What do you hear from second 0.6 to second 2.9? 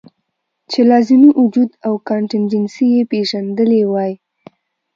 چې لازمي وجود او کانټينجنسي